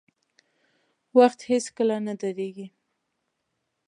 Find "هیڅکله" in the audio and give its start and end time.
1.51-1.97